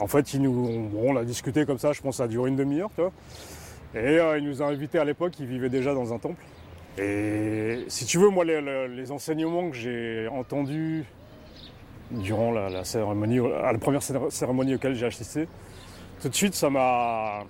[0.00, 2.56] en fait, il nous, on, a discuté comme ça, je pense ça a duré une
[2.56, 3.12] demi-heure, tu vois.
[3.94, 6.42] Et il nous a invités à l'époque, il vivait déjà dans un temple.
[6.98, 11.04] Et si tu veux, moi, les, les enseignements que j'ai entendus
[12.10, 15.48] durant la, cérémonie, à la première cérémonie auquel j'ai assisté.
[16.20, 17.44] Tout de suite, ça m'a.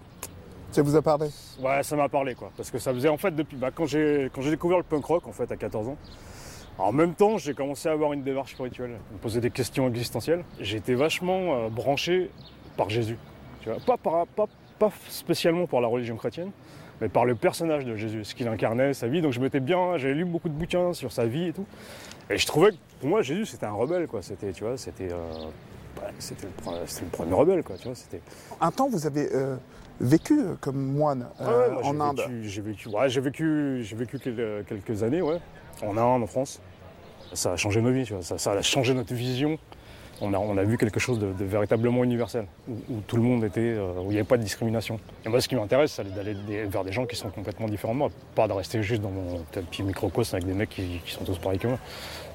[0.70, 1.28] Ça vous a parlé
[1.60, 2.50] Ouais, ça m'a parlé quoi.
[2.56, 3.56] Parce que ça faisait en fait depuis.
[3.56, 5.96] Bah, quand j'ai découvert le punk rock en fait à 14 ans,
[6.78, 10.44] en même temps, j'ai commencé à avoir une démarche spirituelle, me poser des questions existentielles.
[10.60, 12.30] J'étais vachement euh, branché
[12.76, 13.18] par Jésus.
[13.62, 14.46] Tu vois pas, pas,
[14.78, 16.52] pas spécialement par la religion chrétienne,
[17.00, 19.20] mais par le personnage de Jésus, ce qu'il incarnait, sa vie.
[19.20, 21.66] Donc je m'étais bien, j'avais lu beaucoup de bouquins sur sa vie et tout.
[22.30, 24.22] Et je trouvais que pour moi, Jésus, c'était un rebelle, quoi.
[24.22, 25.48] C'était, tu vois, c'était, euh,
[26.18, 27.76] c'était, le, premier rebelle, quoi.
[27.76, 28.20] Tu vois, c'était.
[28.60, 29.56] Un temps, vous avez euh,
[30.00, 32.22] vécu euh, comme moine en Inde.
[32.42, 35.40] j'ai vécu, ouais, j'ai vécu, j'ai vécu quelques années, ouais,
[35.82, 36.60] en Inde, en France.
[37.34, 38.22] Ça a changé nos vies, tu vois.
[38.22, 39.58] Ça, a changé notre vision.
[40.20, 43.76] On a, on a, vu quelque chose de, véritablement universel, où, tout le monde était,
[43.78, 44.98] où il n'y avait pas de discrimination.
[45.24, 46.34] Et moi, ce qui m'intéresse, c'est d'aller
[46.66, 49.38] vers des gens qui sont complètement différents de moi, pas de rester juste dans mon
[49.52, 51.78] petit microcosme avec des mecs qui, qui sont tous pareils que moi.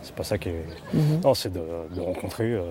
[0.03, 0.65] C'est pas ça qui est.
[0.93, 1.21] Mhm.
[1.23, 1.61] Non, c'est de,
[1.99, 2.61] rencontrer euh,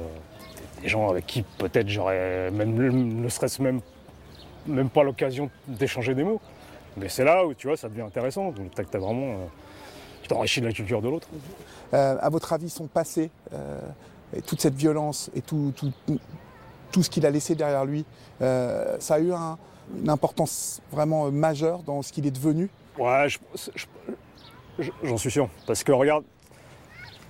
[0.82, 3.80] des gens avec qui peut-être j'aurais même ne serait-ce même,
[4.66, 6.40] même pas l'occasion d'échanger des mots.
[6.98, 8.52] Mais c'est là où tu vois ça devient intéressant.
[8.52, 9.32] Tu as vraiment.
[9.32, 9.46] Euh,
[10.20, 11.26] tu t'enrichis de la culture de l'autre.
[11.94, 13.30] Euh, à votre avis, son passé,
[14.36, 15.92] et toute cette violence et tout, tout,
[16.90, 18.04] tout ce qu'il a laissé derrière lui,
[18.40, 23.26] ça a eu une importance vraiment majeure dans ce qu'il est devenu Ouais,
[25.02, 25.48] j'en suis sûr.
[25.66, 26.24] Parce que regarde,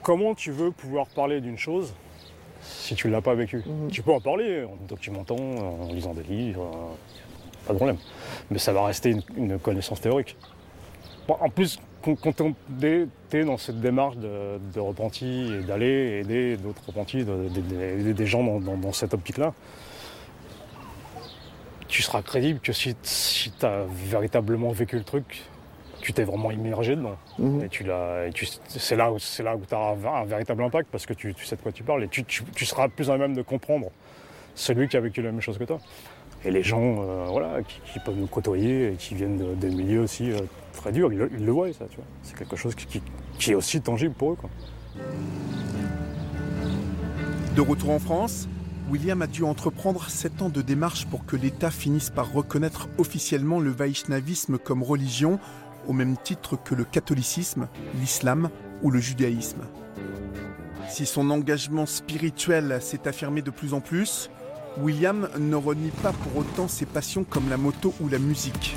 [0.02, 1.94] comment tu veux pouvoir parler d'une chose
[2.62, 3.90] si tu ne l'as pas vécu mhm.
[3.90, 7.98] Tu peux en parler en documentant, en lisant des livres, euh, pas de problème.
[8.50, 10.36] Mais ça va rester une, connaissance théorique.
[11.28, 12.36] en plus, quand
[12.80, 18.60] tu es dans cette démarche de, repenti et d'aller aider d'autres repentis, d'aider des gens
[18.60, 19.54] dans, cette optique-là,
[21.88, 25.42] tu seras crédible que si, si tu as véritablement vécu le truc,
[26.00, 27.16] tu t'es vraiment immergé dedans.
[27.38, 27.64] Mhm.
[27.64, 28.26] Et tu l'as,
[28.66, 31.32] c'est là où c'est là où tu as un, un véritable impact parce que tu,
[31.34, 33.42] tu sais de quoi tu parles et tu, tu- tu seras plus à même de
[33.42, 33.90] comprendre
[34.54, 35.78] celui qui a vécu la même chose que toi.
[36.44, 40.00] Et les gens, euh, voilà, qui, peuvent nous côtoyer et qui viennent de- des milieux
[40.02, 40.38] aussi euh,
[40.72, 41.84] très durs, ils, le- voient ça.
[42.22, 43.00] C'est quelque chose qui,
[43.38, 44.50] qui- est aussi tangible pour eux, quoi.
[47.54, 48.48] De retour en France,
[48.90, 53.60] William a dû entreprendre sept ans de démarche pour que l'État finisse par reconnaître officiellement
[53.60, 55.38] le vaishnavisme comme religion,
[55.86, 57.68] au même titre que le catholicisme,
[58.00, 58.50] l'islam
[58.82, 59.60] ou le judaïsme?
[60.88, 64.30] Si son engagement spirituel s'est affirmé de plus en plus,
[64.80, 68.74] William ne renie pas pour autant ses passions comme la moto ou la musique.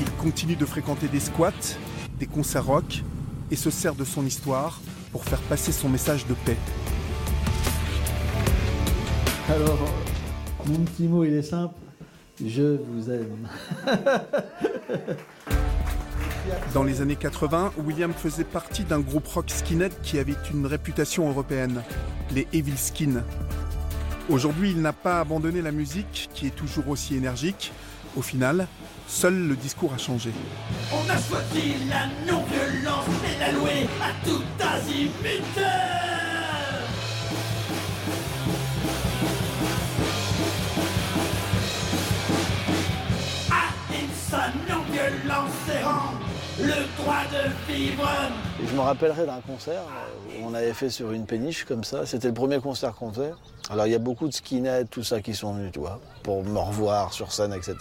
[0.00, 1.76] Il continue de fréquenter des squats,
[2.18, 3.02] des concerts rock
[3.50, 4.80] et se sert de son histoire
[5.12, 6.56] pour faire passer son message de paix.
[9.50, 9.78] Alors,
[10.66, 11.74] mon petit mot, il est simple.
[12.42, 13.48] Je vous aime.
[16.72, 21.28] Dans les années 80, William faisait partie d'un groupe rock skinhead qui avait une réputation
[21.28, 21.82] européenne,
[22.32, 23.22] les Evil Skin.
[24.28, 27.72] Aujourd'hui, il n'a pas abandonné la musique, qui est toujours aussi énergique.
[28.16, 28.66] Au final,
[29.06, 30.30] seul le discours a changé.
[30.92, 34.42] On a choisi la non-violence et la louer à tout.
[47.68, 51.84] Et je me rappellerai d'un concert euh, où on avait fait sur une péniche comme
[51.84, 52.06] ça.
[52.06, 53.32] C'était le premier concert qu'on faisait.
[53.68, 56.42] Alors il y a beaucoup de skinheads, tout ça, qui sont venus, tu vois, pour
[56.42, 57.76] me revoir sur scène, etc.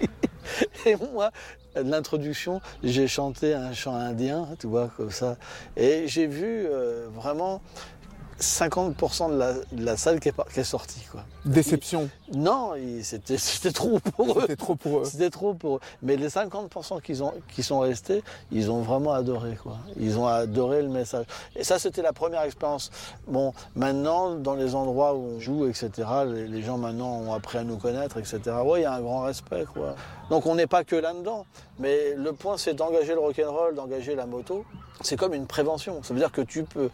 [0.86, 1.30] Et moi,
[1.76, 5.36] l'introduction, j'ai chanté un chant indien, tu vois, comme ça.
[5.76, 7.60] Et j'ai vu euh, vraiment
[8.40, 11.22] 50% de la, de la salle qui est, par- qui est sortie, quoi.
[11.44, 14.42] Déception, Non, il- c'était c'était trop pour eux.
[14.42, 15.04] c'était trop pour eux.
[15.04, 15.80] C'était trop pour eux.
[16.02, 18.22] Mais les 50% qui, ont, qui sont restés,
[18.52, 19.56] ils ont vraiment adoré.
[19.62, 19.78] Quoi.
[19.98, 21.26] Ils ont adoré le message.
[21.56, 22.90] Et ça, c'était la première expérience.
[23.26, 25.90] Bon, maintenant, dans les endroits où on joue, etc.,
[26.26, 28.40] les, les gens maintenant ont appris à nous connaître, etc.
[28.64, 29.64] Oui, il y a un grand respect.
[29.72, 29.94] Quoi.
[30.30, 31.46] Donc on n'est pas que là-dedans.
[31.78, 34.64] Mais le point, c'est d'engager le rock'n'roll, d'engager la moto.
[35.00, 36.02] C'est comme une prévention.
[36.02, 36.90] Ça veut dire que tu peux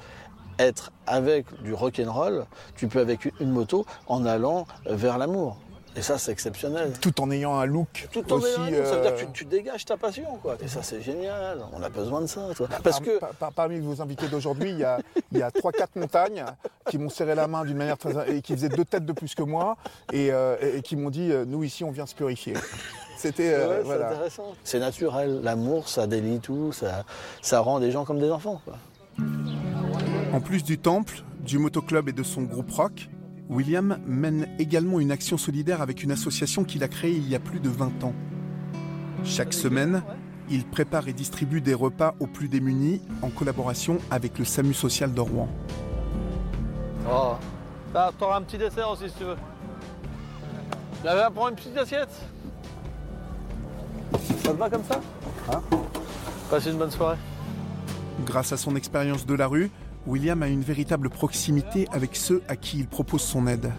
[0.58, 5.56] être avec du rock'n'roll, tu peux avec une moto en allant vers l'amour.
[5.96, 6.92] Et ça, c'est exceptionnel.
[7.00, 8.48] Tout en ayant un look Tout en aussi.
[8.66, 10.56] ayant ça veut dire que euh, tu, tu dégages ta passion, quoi.
[10.60, 11.60] Et ça, c'est génial.
[11.72, 12.66] On a besoin de ça, toi.
[12.82, 14.98] Parce Par- que par- par- parmi vos invités d'aujourd'hui, il y a,
[15.30, 16.44] il y a 3-4 montagnes
[16.90, 18.28] qui m'ont serré la main d'une manière très.
[18.34, 19.76] et qui faisaient deux têtes de plus que moi
[20.12, 22.54] et, euh, et- qui m'ont dit euh, nous ici, on vient se purifier.
[23.16, 23.54] C'était.
[23.54, 24.08] euh, Ouais, c'est voilà.
[24.10, 24.52] intéressant.
[24.64, 25.42] C'est naturel.
[25.44, 26.72] L'amour, ça délie tout.
[26.72, 27.04] Ça,
[27.40, 28.74] ça rend les gens comme des enfants, quoi.
[30.35, 33.09] En plus du temple, du motoclub et de son groupe rock,
[33.49, 37.38] William mène également une action solidaire avec une association qu'il a créée il y a
[37.38, 38.14] plus de 20 ans.
[39.23, 40.03] Chaque semaine,
[40.51, 45.14] il prépare et distribue des repas aux plus démunis en collaboration avec le SAMU social
[45.14, 45.49] de Rouen.
[47.09, 47.35] Oh.
[48.18, 49.37] T'auras un petit dessert aussi, si tu veux.
[51.01, 52.11] Tu avais à prendre une petite assiette
[54.42, 55.01] Ça te va comme ça?
[55.53, 55.62] Hein?
[56.51, 57.18] Passe une bonne soirée.
[58.27, 59.70] Grâce à son expérience de la rue,
[60.06, 63.72] William a une véritable proximité avec ceux à qui il propose son aide.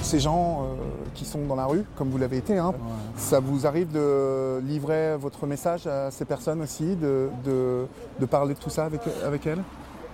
[0.00, 0.74] Ces gens euh,
[1.14, 2.72] qui sont dans la rue, comme vous l'avez été, hein,
[3.16, 7.86] ça vous arrive de livrer votre message à ces personnes aussi, de, de-
[8.20, 9.62] de parler de tout ça avec, avec elles?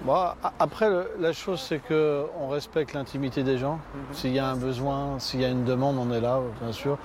[0.05, 0.89] Bon, a- après,
[1.19, 3.79] la chose, c'est qu'on respecte l'intimité des gens.
[4.13, 6.97] S'il y a un besoin, s'il y a une demande, on est là, bien sûr.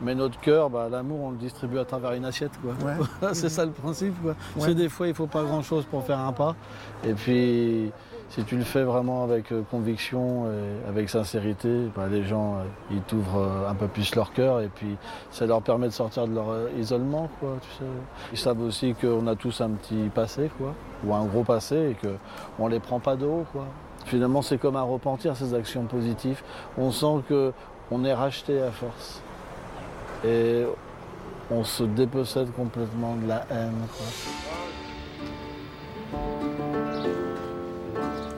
[0.00, 2.52] Mais notre cœur, bah, l'amour, on le distribue à travers une assiette.
[2.60, 2.72] Quoi.
[2.84, 3.32] Ouais.
[3.34, 4.14] c'est ça le principe.
[4.22, 4.32] Quoi.
[4.56, 4.66] Ouais.
[4.66, 6.54] C'est des fois, il ne faut pas grand-chose pour faire un pas.
[7.06, 7.92] Et puis,
[8.30, 12.64] si tu le fais vraiment avec euh, conviction et avec sincérité, bah, les gens, euh,
[12.90, 14.60] ils t'ouvrent euh, un peu plus leur cœur.
[14.60, 14.96] Et puis,
[15.30, 17.28] ça leur permet de sortir de leur isolement.
[17.38, 17.90] Quoi, tu sais.
[18.32, 21.96] Ils savent aussi qu'on a tous un petit passé, quoi, ou un gros passé, et
[22.56, 23.44] qu'on ne les prend pas de haut.
[23.52, 23.66] Quoi.
[24.06, 26.42] Finalement, c'est comme un repentir, ces actions positives.
[26.76, 29.22] On sent qu'on est racheté à force.
[30.24, 30.64] Et
[31.50, 33.72] on se dépossède complètement de la haine.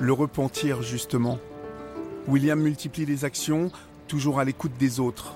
[0.01, 1.39] Le repentir, justement.
[2.29, 3.71] William multiplie les actions,
[4.09, 5.35] toujours à l'écoute des autres.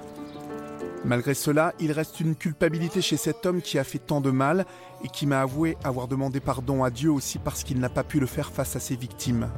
[1.04, 4.66] Malgré cela, il reste une culpabilité chez cet homme qui a fait tant de mal
[5.02, 8.20] et qui m'a avoué avoir demandé pardon à Dieu aussi parce qu'il n'a pas pu
[8.20, 9.48] le faire face à ses victimes.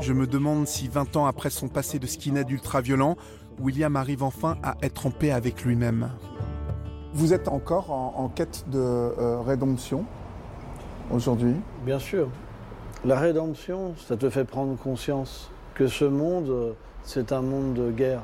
[0.00, 3.16] Je me demande si 20 ans après son passé de skinhead ultra-violent,
[3.60, 6.10] William arrive enfin à être en paix avec lui-même.
[7.12, 10.04] Vous êtes encore en, quête de euh, rédemption
[11.10, 11.54] aujourd'hui?
[11.84, 12.28] Bien sûr.
[13.04, 18.22] La rédemption, ça te fait prendre conscience que ce monde, c'est un monde de guerre.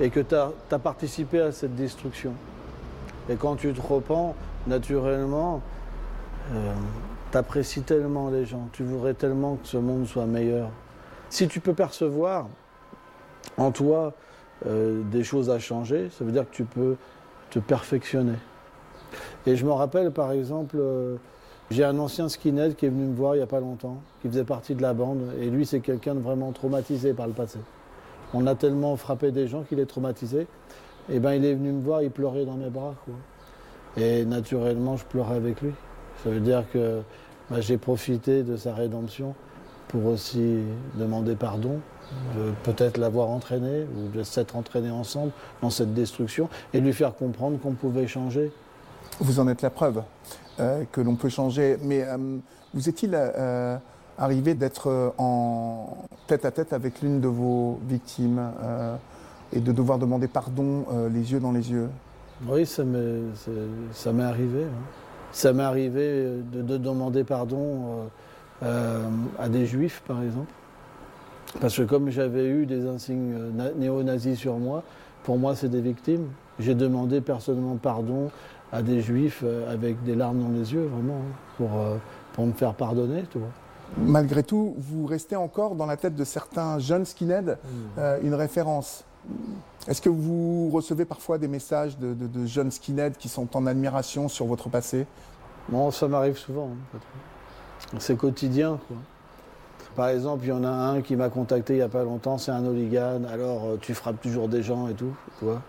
[0.00, 2.32] Et que tu as, participé à cette destruction.
[3.28, 4.34] Et quand tu te repens,
[4.66, 5.60] naturellement,
[6.52, 6.72] euh,
[7.30, 10.70] tu apprécies tellement les gens, tu voudrais tellement que ce monde soit meilleur.
[11.28, 12.46] Si tu peux percevoir
[13.56, 14.12] en toi
[14.66, 16.96] euh, des choses à changer, ça veut dire que tu peux
[17.50, 18.38] te perfectionner.
[19.46, 21.16] Et je me rappelle par exemple, euh,
[21.70, 24.28] j'ai un ancien skinhead qui est venu me voir il n'y a pas longtemps, qui
[24.28, 27.58] faisait partie de la bande, et lui c'est quelqu'un de vraiment traumatisé par le passé.
[28.32, 30.46] On a tellement frappé des gens qu'il est traumatisé.
[31.10, 32.94] Et ben il est venu me voir, il pleurait dans mes bras.
[33.96, 35.72] Et naturellement, je pleurais avec lui.
[36.22, 37.00] Ça veut dire que
[37.50, 39.34] bah, j'ai profité de sa rédemption
[39.90, 40.60] pour aussi
[40.94, 41.80] demander pardon,
[42.62, 47.58] peut-être l'avoir entraîné ou de s'être entraîné ensemble dans cette destruction et lui faire comprendre
[47.58, 48.52] qu'on pouvait changer.
[49.20, 50.02] Vous en êtes la preuve
[50.60, 51.78] euh, que l'on peut changer.
[51.82, 52.38] Mais euh,
[52.74, 53.76] vous est-il euh,
[54.18, 58.50] arrivé d'être en tête à tête avec l'une de vos victimes
[59.52, 61.88] et de devoir demander pardon les yeux dans les yeux?
[62.46, 64.64] Oui, ça m'est arrivé.
[64.64, 64.82] Hein.
[65.32, 68.10] Ça m'est arrivé de, demander pardon
[68.62, 70.52] à des juifs, par exemple.
[71.60, 73.34] Parce que comme j'avais eu des insignes
[73.76, 74.84] néo-nazis sur moi,
[75.24, 76.28] pour moi, c'est des victimes.
[76.58, 78.30] J'ai demandé personnellement pardon
[78.72, 81.96] à des juifs euh, avec des larmes dans les yeux, vraiment, hein, pour, euh,
[82.32, 83.48] pour me faire pardonner, tu vois.
[83.98, 87.98] Malgré tout, vous restez encore dans la tête de certains jeunes skinheads mmh.
[87.98, 89.04] euh, une référence.
[89.88, 94.46] Est-ce que vous recevez parfois des messages de, jeunes skinheads qui sont en admiration sur
[94.46, 95.06] votre passé?
[95.68, 96.70] Bon, ça m'arrive souvent.
[96.94, 96.98] Hein,
[97.98, 98.78] c'est quotidien.
[99.96, 102.38] Par exemple, il y en a un qui m'a contacté il n'y a pas longtemps,
[102.38, 105.14] c'est un hooligan, alors tu frappes toujours des gens et tout.
[105.38, 105.60] Tu vois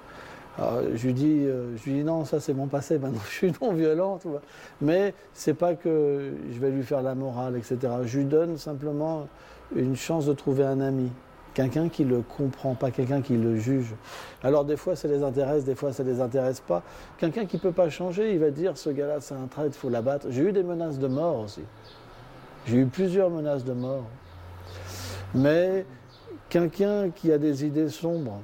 [0.96, 3.74] je, lui dis, euh, je lui non, ça c'est mon passé, maintenant je suis non
[3.74, 4.20] violent.
[4.24, 7.78] Mais ce Mais c'est pas que je vais lui faire la morale, etc.
[8.06, 9.28] Je lui donne simplement
[9.76, 11.12] une chance de trouver un ami.
[11.54, 13.94] Quelqu'un qui le comprend, pas quelqu'un qui le juge.
[14.42, 16.82] Alors des fois ça les intéresse, des fois ça les intéresse pas.
[17.18, 19.90] Quelqu'un qui peut pas changer, il va dire ce gars-là c'est un traître, il faut
[19.90, 20.28] l'abattre.
[20.30, 21.62] J'ai eu des menaces de mort aussi.
[22.68, 24.06] J'ai eu plusieurs menaces de mort.
[25.34, 25.86] Mais
[26.50, 28.40] quelqu'un qui a des idées sombres,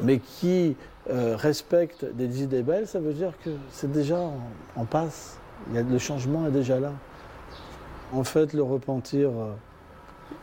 [0.00, 0.76] mais qui
[1.10, 4.18] euh, respecte des idées belles, ça veut dire que c'est déjà
[4.76, 5.38] en, passe.
[5.72, 6.92] Le changement est déjà là.
[8.12, 9.52] En fait, le repentir, euh,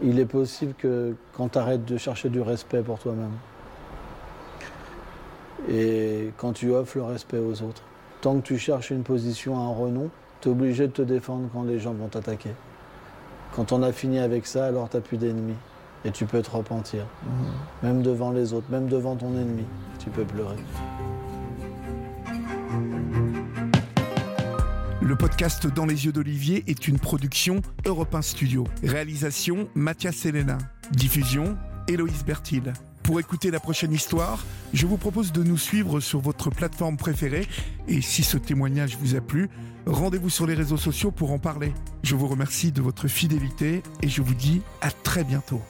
[0.02, 3.32] il est possible que quand tu arrêtes de chercher du respect pour toi-même.
[5.70, 7.84] Et quand tu offres le respect aux autres.
[8.22, 10.10] Tant que tu cherches une position, un renom,
[10.42, 12.52] tu es obligé de te défendre quand les gens vont t'attaquer.
[13.56, 15.56] Quand on a fini avec ça, alors tu n'as plus d'ennemis
[16.06, 17.06] et tu peux te repentir.
[17.26, 17.32] Mhm.
[17.84, 19.66] Même devant les autres, même devant ton ennemi,
[20.00, 20.56] tu peux pleurer.
[25.02, 28.64] Le podcast Dans les yeux d'Olivier est une production Europe 1 Studio.
[28.84, 30.58] Réalisation Mathias Helena.
[30.92, 32.72] Diffusion Héloïse Bertil.
[33.04, 37.48] Pour écouter la prochaine histoire, je vous propose de nous suivre sur votre plateforme préférée
[37.88, 39.50] et si ce témoignage vous a plu,
[39.86, 41.74] rendez-vous sur les réseaux sociaux pour en parler.
[42.04, 45.62] Je vous remercie de votre fidélité et je vous dis à très bientôt.